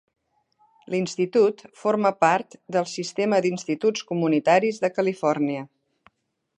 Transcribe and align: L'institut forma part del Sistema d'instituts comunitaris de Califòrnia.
L'institut 0.93 1.61
forma 1.83 2.13
part 2.25 2.57
del 2.77 2.89
Sistema 2.95 3.43
d'instituts 3.47 4.09
comunitaris 4.13 4.83
de 4.87 4.95
Califòrnia. 4.99 5.67